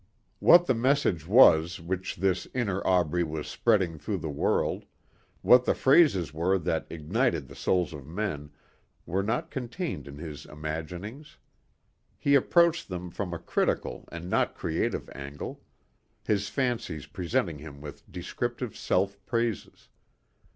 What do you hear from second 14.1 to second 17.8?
and not creative angle his fancies presenting him